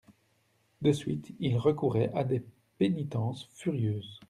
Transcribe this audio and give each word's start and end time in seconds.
De 0.81 0.93
suite, 0.93 1.29
ils 1.39 1.59
recouraient 1.59 2.09
à 2.15 2.23
des 2.23 2.43
pénitences 2.79 3.47
furieuses. 3.53 4.19